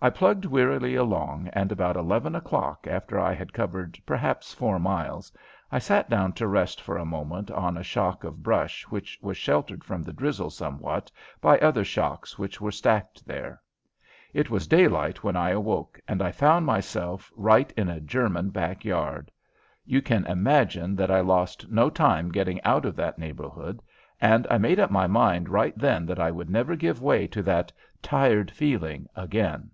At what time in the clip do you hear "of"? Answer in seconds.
8.24-8.42, 22.84-22.96